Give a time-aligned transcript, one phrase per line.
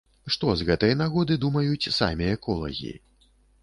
[0.35, 2.91] Што з гэтай нагоды думаюць самі эколагі?